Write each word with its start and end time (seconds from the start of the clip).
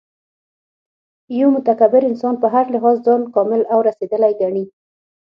یو 1.39 1.49
متکبر 1.55 2.01
انسان 2.09 2.35
په 2.41 2.47
هر 2.53 2.65
لحاظ 2.73 2.97
ځان 3.05 3.21
کامل 3.35 3.61
او 3.73 3.79
رسېدلی 3.87 4.33
ګڼي 4.41 4.65